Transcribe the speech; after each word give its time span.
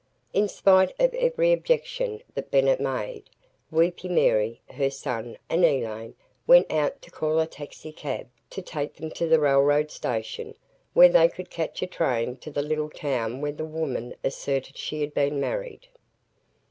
In 0.33 0.47
spite 0.47 0.91
of 0.99 1.13
every 1.13 1.53
objection 1.53 2.23
that 2.33 2.49
Bennett 2.49 2.79
made, 2.79 3.25
"Weepy 3.69 4.07
Mary," 4.07 4.59
her 4.71 4.89
son, 4.89 5.37
and 5.47 5.63
Elaine 5.63 6.15
went 6.47 6.71
out 6.71 7.03
to 7.03 7.11
call 7.11 7.37
a 7.39 7.45
taxicab 7.45 8.25
to 8.49 8.63
take 8.63 8.95
them 8.95 9.11
to 9.11 9.27
the 9.27 9.39
railroad 9.39 9.91
station 9.91 10.55
where 10.95 11.09
they 11.09 11.27
could 11.29 11.51
catch 11.51 11.83
a 11.83 11.85
train 11.85 12.35
to 12.37 12.49
the 12.49 12.63
little 12.63 12.89
town 12.89 13.41
where 13.41 13.51
the 13.51 13.63
woman 13.63 14.15
asserted 14.23 14.75
she 14.75 15.01
had 15.01 15.13
been 15.13 15.39
married. 15.39 15.87